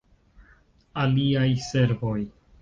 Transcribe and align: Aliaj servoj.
Aliaj 1.03 1.45
servoj. 1.67 2.17